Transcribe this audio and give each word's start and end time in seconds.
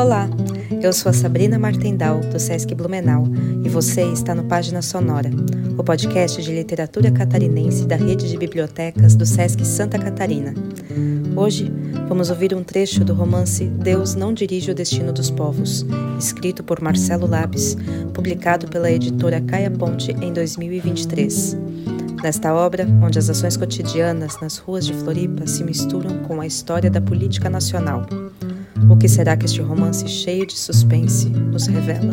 Olá, 0.00 0.30
eu 0.82 0.94
sou 0.94 1.10
a 1.10 1.12
Sabrina 1.12 1.58
Martendal, 1.58 2.20
do 2.20 2.40
Sesc 2.40 2.74
Blumenau, 2.74 3.24
e 3.62 3.68
você 3.68 4.02
está 4.10 4.34
no 4.34 4.44
Página 4.44 4.80
Sonora, 4.80 5.28
o 5.76 5.84
podcast 5.84 6.40
de 6.40 6.54
literatura 6.54 7.10
catarinense 7.10 7.86
da 7.86 7.96
rede 7.96 8.26
de 8.26 8.38
bibliotecas 8.38 9.14
do 9.14 9.26
Sesc 9.26 9.62
Santa 9.62 9.98
Catarina. 9.98 10.54
Hoje 11.36 11.70
vamos 12.08 12.30
ouvir 12.30 12.54
um 12.54 12.64
trecho 12.64 13.04
do 13.04 13.12
romance 13.12 13.66
Deus 13.66 14.14
não 14.14 14.32
dirige 14.32 14.70
o 14.70 14.74
destino 14.74 15.12
dos 15.12 15.30
povos, 15.30 15.84
escrito 16.18 16.64
por 16.64 16.80
Marcelo 16.80 17.26
Labes, 17.26 17.76
publicado 18.14 18.68
pela 18.68 18.90
editora 18.90 19.38
Caia 19.42 19.70
Ponte 19.70 20.12
em 20.12 20.32
2023. 20.32 21.58
Nesta 22.22 22.54
obra, 22.54 22.86
onde 23.02 23.18
as 23.18 23.28
ações 23.28 23.54
cotidianas 23.54 24.40
nas 24.40 24.56
ruas 24.56 24.86
de 24.86 24.94
Floripa 24.94 25.46
se 25.46 25.62
misturam 25.62 26.20
com 26.20 26.40
a 26.40 26.46
história 26.46 26.90
da 26.90 27.02
política 27.02 27.50
nacional. 27.50 28.06
O 28.90 28.96
que 28.96 29.08
será 29.08 29.36
que 29.36 29.46
este 29.46 29.62
romance 29.62 30.06
cheio 30.08 30.44
de 30.44 30.58
suspense 30.58 31.30
nos 31.30 31.68
revela? 31.68 32.12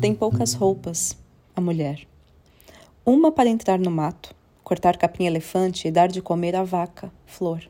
Tem 0.00 0.14
poucas 0.14 0.54
roupas, 0.54 1.18
a 1.56 1.60
mulher. 1.60 2.06
Uma 3.04 3.32
para 3.32 3.48
entrar 3.48 3.80
no 3.80 3.90
mato, 3.90 4.32
cortar 4.62 4.96
capim-elefante 4.96 5.88
e 5.88 5.90
dar 5.90 6.06
de 6.06 6.22
comer 6.22 6.54
à 6.54 6.62
vaca, 6.62 7.12
flor. 7.26 7.68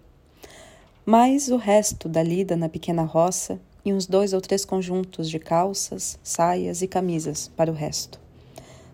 Mais 1.06 1.48
o 1.48 1.56
resto 1.56 2.06
da 2.06 2.22
lida 2.22 2.54
na 2.54 2.68
pequena 2.68 3.02
roça 3.02 3.58
e 3.82 3.90
uns 3.90 4.06
dois 4.06 4.34
ou 4.34 4.40
três 4.42 4.62
conjuntos 4.66 5.30
de 5.30 5.38
calças, 5.38 6.18
saias 6.22 6.82
e 6.82 6.86
camisas 6.86 7.50
para 7.56 7.70
o 7.70 7.74
resto. 7.74 8.20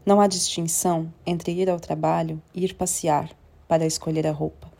Não 0.07 0.21
há 0.21 0.29
distinção 0.29 1.13
entre 1.27 1.51
ir 1.51 1.69
ao 1.69 1.81
trabalho 1.81 2.41
e 2.55 2.65
ir 2.65 2.75
passear 2.75 3.29
para 3.67 3.85
escolher 3.85 4.29
a 4.29 4.33
roupa. 4.33 4.71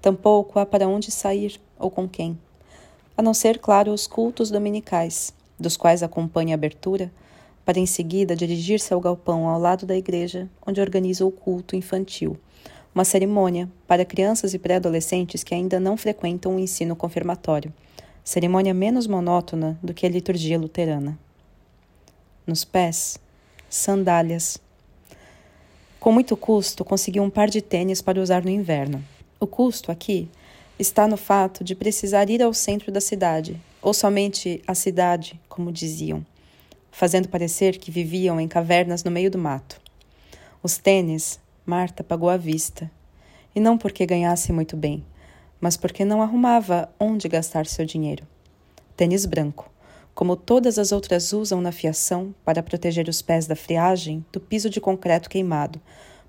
Tampouco 0.00 0.58
há 0.58 0.64
para 0.64 0.88
onde 0.88 1.10
sair 1.10 1.60
ou 1.78 1.90
com 1.90 2.08
quem, 2.08 2.38
a 3.16 3.22
não 3.22 3.32
ser, 3.32 3.58
claro, 3.58 3.92
os 3.92 4.06
cultos 4.06 4.50
dominicais, 4.50 5.32
dos 5.58 5.76
quais 5.76 6.02
acompanha 6.02 6.54
a 6.54 6.56
abertura, 6.56 7.10
para 7.64 7.80
em 7.80 7.86
seguida 7.86 8.36
dirigir-se 8.36 8.92
ao 8.92 9.00
galpão 9.00 9.48
ao 9.48 9.58
lado 9.58 9.86
da 9.86 9.96
igreja, 9.96 10.48
onde 10.66 10.80
organiza 10.80 11.24
o 11.24 11.30
culto 11.30 11.74
infantil, 11.74 12.36
uma 12.94 13.04
cerimônia 13.04 13.70
para 13.86 14.04
crianças 14.04 14.52
e 14.52 14.58
pré-adolescentes 14.58 15.42
que 15.42 15.54
ainda 15.54 15.80
não 15.80 15.96
frequentam 15.96 16.56
o 16.56 16.58
ensino 16.58 16.94
confirmatório, 16.94 17.72
cerimônia 18.22 18.74
menos 18.74 19.06
monótona 19.06 19.78
do 19.82 19.94
que 19.94 20.04
a 20.04 20.10
liturgia 20.10 20.58
luterana. 20.58 21.18
Nos 22.46 22.64
pés, 22.64 23.18
sandálias. 23.68 24.58
Com 25.98 26.12
muito 26.12 26.36
custo, 26.36 26.84
consegui 26.84 27.18
um 27.18 27.30
par 27.30 27.48
de 27.48 27.62
tênis 27.62 28.02
para 28.02 28.20
usar 28.20 28.44
no 28.44 28.50
inverno. 28.50 29.02
O 29.40 29.46
custo 29.46 29.90
aqui 29.90 30.28
está 30.78 31.08
no 31.08 31.16
fato 31.16 31.64
de 31.64 31.74
precisar 31.74 32.28
ir 32.28 32.42
ao 32.42 32.52
centro 32.52 32.92
da 32.92 33.00
cidade, 33.00 33.60
ou 33.80 33.94
somente 33.94 34.62
à 34.66 34.74
cidade, 34.74 35.40
como 35.48 35.72
diziam, 35.72 36.24
fazendo 36.90 37.28
parecer 37.28 37.78
que 37.78 37.90
viviam 37.90 38.40
em 38.40 38.46
cavernas 38.46 39.02
no 39.02 39.10
meio 39.10 39.30
do 39.30 39.38
mato. 39.38 39.80
Os 40.62 40.76
tênis, 40.76 41.40
Marta 41.64 42.04
pagou 42.04 42.28
à 42.28 42.36
vista, 42.36 42.90
e 43.54 43.60
não 43.60 43.78
porque 43.78 44.04
ganhasse 44.04 44.52
muito 44.52 44.76
bem, 44.76 45.04
mas 45.60 45.76
porque 45.76 46.04
não 46.04 46.20
arrumava 46.20 46.90
onde 47.00 47.28
gastar 47.28 47.66
seu 47.66 47.86
dinheiro. 47.86 48.26
Tênis 48.94 49.24
branco, 49.24 49.70
como 50.14 50.36
todas 50.36 50.78
as 50.78 50.92
outras 50.92 51.32
usam 51.32 51.60
na 51.60 51.72
fiação 51.72 52.34
para 52.44 52.62
proteger 52.62 53.08
os 53.08 53.22
pés 53.22 53.46
da 53.46 53.56
friagem 53.56 54.24
do 54.30 54.40
piso 54.40 54.68
de 54.68 54.80
concreto 54.80 55.30
queimado, 55.30 55.80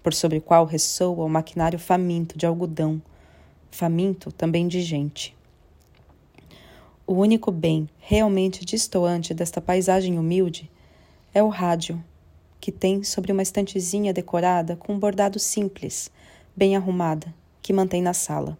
por 0.01 0.13
sobre 0.13 0.37
o 0.37 0.41
qual 0.41 0.65
ressoa 0.65 1.25
o 1.25 1.29
maquinário 1.29 1.77
faminto 1.77 2.37
de 2.37 2.45
algodão, 2.45 3.01
faminto 3.71 4.31
também 4.31 4.67
de 4.67 4.81
gente. 4.81 5.35
O 7.05 7.13
único 7.13 7.51
bem 7.51 7.87
realmente 7.99 8.65
distoante 8.65 9.33
desta 9.33 9.61
paisagem 9.61 10.19
humilde 10.19 10.69
é 11.33 11.41
o 11.41 11.47
rádio, 11.47 12.03
que 12.59 12.71
tem 12.71 13.03
sobre 13.03 13.31
uma 13.31 13.41
estantezinha 13.41 14.11
decorada 14.11 14.75
com 14.75 14.93
um 14.93 14.99
bordado 14.99 15.39
simples, 15.39 16.11
bem 16.55 16.75
arrumada, 16.75 17.33
que 17.61 17.71
mantém 17.71 18.01
na 18.01 18.13
sala. 18.13 18.57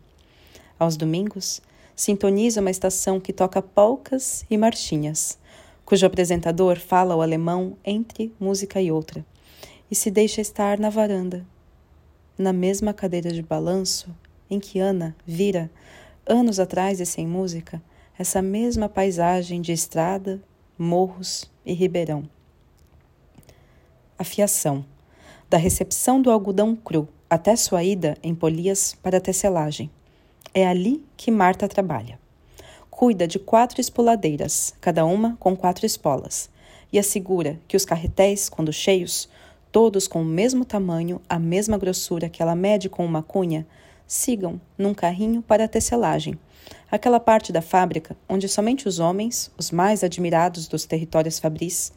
Aos 0.80 0.96
domingos, 0.96 1.62
sintoniza 1.96 2.62
uma 2.62 2.72
estação 2.72 3.20
que 3.20 3.34
toca 3.34 3.62
polcas 3.62 4.46
e 4.50 4.58
marchinhas, 4.58 5.38
cujo 5.84 6.06
apresentador 6.06 6.80
fala 6.80 7.16
o 7.16 7.22
alemão 7.22 7.76
entre 7.84 8.34
música 8.40 8.80
e 8.82 8.92
outra, 8.92 9.26
e 9.90 9.96
se 9.96 10.12
deixa 10.12 10.40
estar 10.40 10.80
na 10.80 10.90
varanda, 10.90 11.46
na 12.38 12.54
mesma 12.54 12.94
cadeira 12.94 13.32
de 13.32 13.42
balanço 13.42 14.14
em 14.50 14.60
que 14.60 14.80
Ana 14.80 15.16
vira, 15.26 15.70
anos 16.26 16.60
atrás 16.60 17.00
e 17.00 17.06
sem 17.06 17.28
música, 17.28 17.82
essa 18.18 18.42
mesma 18.42 18.90
paisagem 18.90 19.62
de 19.62 19.72
estrada, 19.72 20.42
morros 20.78 21.50
e 21.66 21.74
ribeirão. 21.74 22.28
A 24.18 24.24
fiação, 24.24 24.84
da 25.50 25.58
recepção 25.58 26.22
do 26.22 26.32
algodão 26.32 26.76
cru 26.76 27.08
até 27.30 27.56
sua 27.56 27.84
ida 27.84 28.18
em 28.24 28.34
polias 28.34 28.96
para 29.02 29.18
a 29.18 29.22
tecelagem. 29.22 29.90
É 30.54 30.68
ali 30.68 31.06
que 31.16 31.30
Marta 31.30 31.68
trabalha. 31.68 32.20
Cuida 32.90 33.28
de 33.28 33.38
quatro 33.38 33.80
espoladeiras, 33.80 34.74
cada 34.82 35.06
uma 35.06 35.38
com 35.40 35.56
quatro 35.56 35.86
espolas, 35.86 36.50
e 36.92 36.98
assegura 36.98 37.60
que 37.68 37.78
os 37.78 37.86
carretéis, 37.86 38.50
quando 38.50 38.74
cheios, 38.74 39.30
todos 39.72 40.08
com 40.08 40.22
o 40.22 40.26
mesmo 40.26 40.66
tamanho, 40.66 41.22
a 41.30 41.38
mesma 41.38 41.78
grossura 41.78 42.30
que 42.30 42.42
ela 42.42 42.56
mede 42.56 42.90
com 42.90 43.06
uma 43.06 43.22
cunha, 43.22 43.68
sigam 44.08 44.60
num 44.78 44.94
carrinho 44.94 45.42
para 45.42 45.66
a 45.66 45.68
tecelagem, 45.68 46.40
aquela 46.90 47.20
parte 47.20 47.52
da 47.52 47.62
fábrica 47.62 48.16
onde 48.28 48.48
somente 48.48 48.88
os 48.88 49.00
homens, 49.00 49.52
os 49.58 49.70
mais 49.70 50.04
admirados 50.04 50.68
dos 50.68 50.86
territórios 50.86 51.38
fabris, 51.38 51.92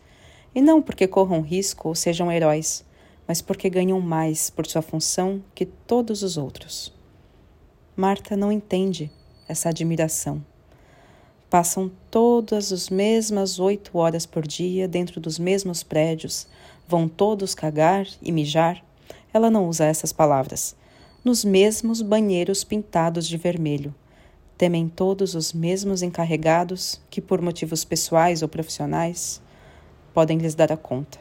e 0.55 0.61
não 0.61 0.83
porque 0.83 1.07
corram 1.07 1.41
risco 1.41 1.89
ou 1.89 1.95
sejam 1.95 2.31
heróis, 2.31 2.85
mas 3.27 3.41
porque 3.41 3.71
ganham 3.71 4.01
mais 4.01 4.51
por 4.51 4.67
sua 4.67 4.83
função 4.83 5.41
que 5.55 5.65
todos 5.65 6.25
os 6.25 6.37
outros. 6.37 6.93
Marta 7.97 8.37
não 8.37 8.51
entende 8.51 9.11
essa 9.47 9.69
admiração. 9.69 10.45
Passam 11.49 11.91
todas 12.11 12.73
as 12.73 12.89
mesmas 12.89 13.61
oito 13.61 13.99
horas 13.99 14.27
por 14.27 14.47
dia 14.47 14.89
dentro 14.89 15.21
dos 15.21 15.39
mesmos 15.39 15.83
prédios, 15.83 16.49
vão 16.89 17.09
todos 17.09 17.55
cagar 17.55 18.07
e 18.21 18.33
mijar. 18.33 18.83
Ela 19.33 19.51
não 19.51 19.69
usa 19.69 19.85
essas 19.85 20.13
palavras. 20.13 20.75
Nos 21.25 21.45
mesmos 21.45 22.03
banheiros 22.03 22.65
pintados 22.65 23.27
de 23.27 23.37
vermelho. 23.37 23.95
Temem 24.57 24.89
todos 24.89 25.35
os 25.35 25.53
mesmos 25.53 26.03
encarregados 26.03 27.01
que, 27.11 27.21
por 27.21 27.41
motivos 27.41 27.85
pessoais 27.85 28.43
ou 28.43 28.49
profissionais, 28.49 29.41
podem 30.13 30.39
lhes 30.39 30.55
dar 30.55 30.73
a 30.73 30.77
conta. 30.77 31.19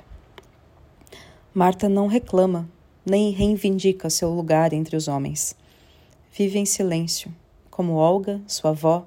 Marta 1.54 1.88
não 1.88 2.08
reclama, 2.08 2.70
nem 3.06 3.32
reivindica 3.32 4.10
seu 4.10 4.30
lugar 4.30 4.74
entre 4.74 4.96
os 4.96 5.08
homens 5.08 5.56
vive 6.32 6.60
em 6.60 6.66
silêncio, 6.66 7.34
como 7.70 7.96
Olga, 7.96 8.42
sua 8.48 8.72
avó, 8.72 9.06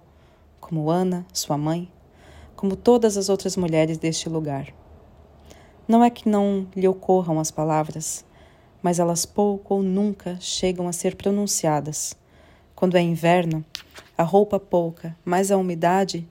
como 0.60 0.90
Ana, 0.90 1.24
sua 1.32 1.56
mãe, 1.56 1.88
como 2.56 2.76
todas 2.76 3.16
as 3.16 3.28
outras 3.28 3.56
mulheres 3.56 3.96
deste 3.96 4.28
lugar. 4.28 4.68
Não 5.86 6.02
é 6.04 6.10
que 6.10 6.28
não 6.28 6.66
lhe 6.74 6.86
ocorram 6.86 7.40
as 7.40 7.50
palavras, 7.50 8.24
mas 8.82 8.98
elas 8.98 9.24
pouco 9.24 9.74
ou 9.74 9.82
nunca 9.82 10.36
chegam 10.40 10.88
a 10.88 10.92
ser 10.92 11.14
pronunciadas. 11.14 12.16
Quando 12.74 12.96
é 12.96 13.00
inverno, 13.00 13.64
a 14.18 14.22
roupa 14.22 14.58
pouca, 14.58 15.16
mais 15.24 15.50
a 15.50 15.56
umidade, 15.56 16.28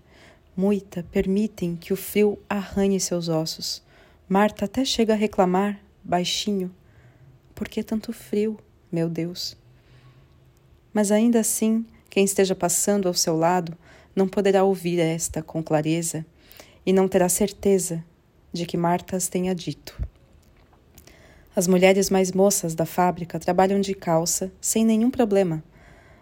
muita, 0.55 1.03
permitem 1.03 1.75
que 1.75 1.93
o 1.93 1.95
frio 1.95 2.37
arranhe 2.49 2.99
seus 2.99 3.29
ossos. 3.29 3.81
Marta 4.27 4.65
até 4.65 4.83
chega 4.83 5.13
a 5.13 5.17
reclamar, 5.17 5.79
baixinho: 6.03 6.73
Por 7.55 7.69
que 7.69 7.83
tanto 7.83 8.11
frio, 8.11 8.59
meu 8.91 9.09
Deus? 9.09 9.55
Mas 10.93 11.11
ainda 11.11 11.39
assim, 11.39 11.85
quem 12.09 12.25
esteja 12.25 12.53
passando 12.53 13.07
ao 13.07 13.13
seu 13.13 13.37
lado 13.37 13.77
não 14.15 14.27
poderá 14.27 14.63
ouvir 14.63 14.99
esta 14.99 15.41
com 15.41 15.63
clareza 15.63 16.25
e 16.85 16.91
não 16.91 17.07
terá 17.07 17.29
certeza 17.29 18.03
de 18.51 18.65
que 18.65 18.75
Marta 18.75 19.15
as 19.15 19.29
tenha 19.29 19.55
dito. 19.55 20.01
As 21.53 21.67
mulheres 21.67 22.09
mais 22.09 22.31
moças 22.31 22.73
da 22.73 22.85
fábrica 22.85 23.37
trabalham 23.37 23.81
de 23.81 23.93
calça 23.93 24.49
sem 24.61 24.85
nenhum 24.85 25.11
problema. 25.11 25.61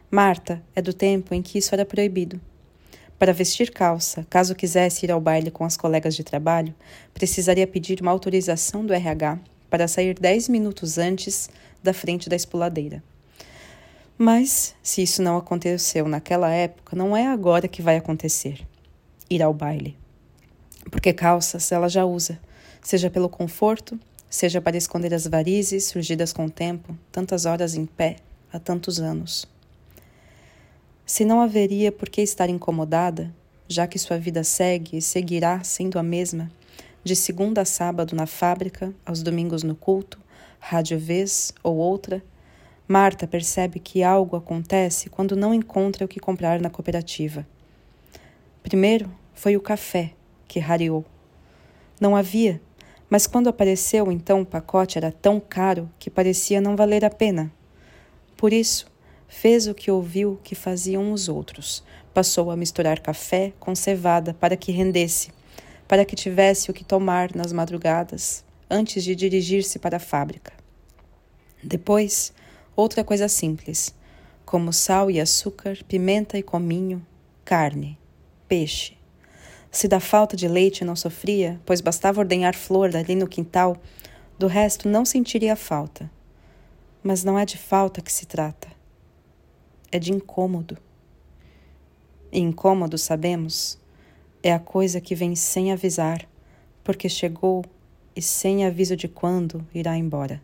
Marta 0.09 0.59
é 0.75 0.81
do 0.81 0.91
tempo 0.91 1.35
em 1.35 1.41
que 1.43 1.59
isso 1.59 1.75
era 1.75 1.85
proibido. 1.85 2.41
Para 3.19 3.31
vestir 3.31 3.69
calça, 3.69 4.25
caso 4.27 4.55
quisesse 4.55 5.05
ir 5.05 5.11
ao 5.11 5.21
baile 5.21 5.51
com 5.51 5.63
as 5.63 5.77
colegas 5.77 6.15
de 6.15 6.23
trabalho, 6.23 6.73
precisaria 7.13 7.67
pedir 7.67 8.01
uma 8.01 8.09
autorização 8.09 8.83
do 8.83 8.91
RH 8.91 9.37
para 9.69 9.87
sair 9.87 10.17
dez 10.17 10.49
minutos 10.49 10.97
antes 10.97 11.47
da 11.83 11.93
frente 11.93 12.27
da 12.27 12.35
espuladeira. 12.35 13.03
Mas, 14.17 14.73
se 14.81 15.03
isso 15.03 15.21
não 15.21 15.37
aconteceu 15.37 16.07
naquela 16.07 16.49
época, 16.49 16.95
não 16.95 17.15
é 17.15 17.27
agora 17.27 17.67
que 17.67 17.83
vai 17.83 17.97
acontecer 17.97 18.65
ir 19.29 19.43
ao 19.43 19.53
baile. 19.53 19.95
Porque 20.89 21.13
calças 21.13 21.71
ela 21.71 21.87
já 21.87 22.03
usa, 22.03 22.39
seja 22.81 23.11
pelo 23.11 23.29
conforto, 23.29 23.99
seja 24.29 24.61
para 24.61 24.77
esconder 24.77 25.13
as 25.13 25.25
varizes 25.25 25.85
surgidas 25.85 26.31
com 26.31 26.45
o 26.45 26.49
tempo, 26.49 26.97
tantas 27.11 27.45
horas 27.45 27.75
em 27.75 27.85
pé, 27.85 28.17
há 28.53 28.59
tantos 28.59 28.99
anos. 28.99 29.47
Se 31.05 31.25
não 31.25 31.41
haveria 31.41 31.91
por 31.91 32.07
que 32.07 32.21
estar 32.21 32.49
incomodada, 32.49 33.33
já 33.67 33.87
que 33.87 33.97
sua 33.97 34.17
vida 34.17 34.43
segue 34.43 34.97
e 34.97 35.01
seguirá 35.01 35.63
sendo 35.63 35.97
a 35.97 36.03
mesma, 36.03 36.51
de 37.03 37.15
segunda 37.15 37.61
a 37.61 37.65
sábado 37.65 38.15
na 38.15 38.27
fábrica, 38.27 38.93
aos 39.05 39.23
domingos 39.23 39.63
no 39.63 39.75
culto, 39.75 40.19
rádio 40.59 40.99
vez 40.99 41.53
ou 41.63 41.77
outra, 41.77 42.23
Marta 42.87 43.27
percebe 43.27 43.79
que 43.79 44.03
algo 44.03 44.35
acontece 44.35 45.09
quando 45.09 45.35
não 45.35 45.53
encontra 45.53 46.05
o 46.05 46.07
que 46.07 46.19
comprar 46.19 46.59
na 46.59 46.71
cooperativa. 46.71 47.47
Primeiro 48.63 49.11
foi 49.33 49.55
o 49.55 49.61
café, 49.61 50.13
que 50.47 50.59
rareou. 50.59 51.05
Não 52.01 52.15
havia, 52.15 52.59
mas 53.09 53.25
quando 53.25 53.49
apareceu, 53.49 54.11
então 54.11 54.41
o 54.41 54.45
pacote 54.45 54.97
era 54.97 55.11
tão 55.11 55.39
caro 55.39 55.89
que 55.97 56.09
parecia 56.09 56.61
não 56.61 56.75
valer 56.75 57.03
a 57.03 57.09
pena. 57.09 57.51
Por 58.37 58.53
isso, 58.53 58.85
fez 59.27 59.67
o 59.67 59.73
que 59.73 59.89
ouviu 59.89 60.39
que 60.43 60.53
faziam 60.53 61.11
os 61.11 61.27
outros. 61.27 61.83
Passou 62.13 62.51
a 62.51 62.55
misturar 62.55 62.99
café 62.99 63.51
com 63.59 63.73
cevada 63.73 64.33
para 64.33 64.55
que 64.55 64.71
rendesse, 64.71 65.31
para 65.87 66.05
que 66.05 66.15
tivesse 66.15 66.69
o 66.69 66.73
que 66.73 66.83
tomar 66.83 67.35
nas 67.35 67.51
madrugadas, 67.51 68.45
antes 68.69 69.03
de 69.03 69.15
dirigir-se 69.15 69.79
para 69.79 69.97
a 69.97 69.99
fábrica. 69.99 70.53
Depois, 71.63 72.31
outra 72.75 73.03
coisa 73.03 73.27
simples, 73.27 73.93
como 74.45 74.71
sal 74.71 75.09
e 75.09 75.19
açúcar, 75.19 75.79
pimenta 75.87 76.37
e 76.37 76.43
cominho, 76.43 77.05
carne, 77.43 77.97
peixe. 78.47 78.98
Se 79.71 79.87
da 79.87 79.99
falta 79.99 80.35
de 80.35 80.47
leite 80.47 80.83
não 80.83 80.95
sofria, 80.95 81.59
pois 81.65 81.81
bastava 81.81 82.19
ordenhar 82.19 82.55
flor 82.55 82.95
ali 82.95 83.15
no 83.15 83.27
quintal, 83.27 83.77
do 84.37 84.47
resto 84.47 84.87
não 84.87 85.05
sentiria 85.05 85.55
falta. 85.55 86.09
Mas 87.03 87.23
não 87.23 87.37
é 87.37 87.45
de 87.45 87.57
falta 87.57 88.01
que 88.01 88.11
se 88.11 88.25
trata, 88.25 88.67
é 89.91 89.99
de 89.99 90.11
incômodo. 90.11 90.77
E 92.31 92.39
incômodo, 92.39 92.97
sabemos, 92.97 93.79
é 94.41 94.53
a 94.53 94.59
coisa 94.59 94.99
que 94.99 95.15
vem 95.15 95.35
sem 95.35 95.71
avisar, 95.71 96.27
porque 96.83 97.07
chegou 97.07 97.63
e 98.15 98.21
sem 98.21 98.65
aviso 98.65 98.95
de 98.95 99.07
quando 99.07 99.65
irá 99.73 99.95
embora. 99.97 100.41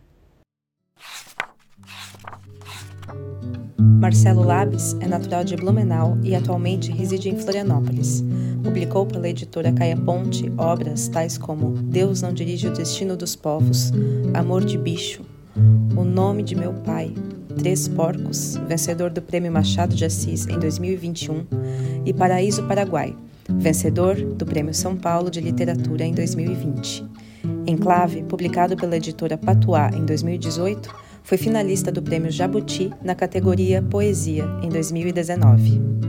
Marcelo 3.78 4.42
Labes 4.42 4.94
é 5.00 5.06
natural 5.06 5.42
de 5.42 5.56
Blumenau 5.56 6.18
e 6.22 6.34
atualmente 6.34 6.92
reside 6.92 7.28
em 7.28 7.38
Florianópolis. 7.38 8.22
Publicou 8.66 9.06
pela 9.06 9.28
editora 9.28 9.70
Caia 9.72 9.96
Ponte 9.96 10.52
obras 10.58 11.06
tais 11.06 11.38
como 11.38 11.70
Deus 11.70 12.20
não 12.20 12.32
dirige 12.32 12.66
o 12.66 12.72
destino 12.72 13.16
dos 13.16 13.36
povos, 13.36 13.92
Amor 14.34 14.64
de 14.64 14.76
bicho, 14.76 15.22
O 15.96 16.02
nome 16.02 16.42
de 16.42 16.56
meu 16.56 16.72
pai, 16.72 17.14
Três 17.56 17.86
Porcos, 17.86 18.56
vencedor 18.66 19.10
do 19.10 19.22
Prêmio 19.22 19.52
Machado 19.52 19.94
de 19.94 20.04
Assis 20.04 20.48
em 20.48 20.58
2021, 20.58 21.46
e 22.04 22.12
Paraíso 22.12 22.64
Paraguai, 22.64 23.14
vencedor 23.48 24.16
do 24.16 24.44
Prêmio 24.44 24.74
São 24.74 24.96
Paulo 24.96 25.30
de 25.30 25.40
Literatura 25.40 26.04
em 26.04 26.12
2020. 26.12 27.06
Enclave, 27.68 28.24
publicado 28.24 28.76
pela 28.76 28.96
editora 28.96 29.38
Patuá 29.38 29.92
em 29.94 30.04
2018, 30.04 30.92
foi 31.22 31.38
finalista 31.38 31.92
do 31.92 32.02
Prêmio 32.02 32.32
Jabuti 32.32 32.90
na 33.00 33.14
categoria 33.14 33.80
Poesia 33.80 34.44
em 34.60 34.68
2019. 34.68 36.05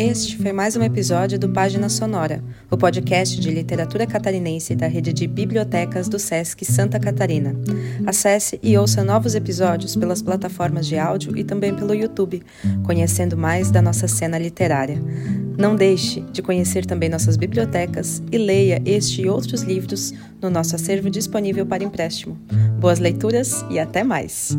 Este 0.00 0.38
foi 0.38 0.50
mais 0.50 0.76
um 0.76 0.82
episódio 0.82 1.38
do 1.38 1.50
Página 1.50 1.90
Sonora, 1.90 2.42
o 2.70 2.76
podcast 2.78 3.38
de 3.38 3.50
literatura 3.50 4.06
catarinense 4.06 4.74
da 4.74 4.86
rede 4.86 5.12
de 5.12 5.26
bibliotecas 5.26 6.08
do 6.08 6.18
SESC 6.18 6.64
Santa 6.64 6.98
Catarina. 6.98 7.54
Acesse 8.06 8.58
e 8.62 8.78
ouça 8.78 9.04
novos 9.04 9.34
episódios 9.34 9.94
pelas 9.94 10.22
plataformas 10.22 10.86
de 10.86 10.96
áudio 10.96 11.36
e 11.36 11.44
também 11.44 11.74
pelo 11.74 11.94
YouTube, 11.94 12.42
conhecendo 12.82 13.36
mais 13.36 13.70
da 13.70 13.82
nossa 13.82 14.08
cena 14.08 14.38
literária. 14.38 14.98
Não 15.58 15.76
deixe 15.76 16.22
de 16.32 16.40
conhecer 16.40 16.86
também 16.86 17.10
nossas 17.10 17.36
bibliotecas 17.36 18.22
e 18.32 18.38
leia 18.38 18.80
este 18.86 19.20
e 19.20 19.28
outros 19.28 19.60
livros 19.60 20.14
no 20.40 20.48
nosso 20.48 20.74
acervo 20.76 21.10
disponível 21.10 21.66
para 21.66 21.84
empréstimo. 21.84 22.38
Boas 22.80 22.98
leituras 22.98 23.62
e 23.68 23.78
até 23.78 24.02
mais! 24.02 24.56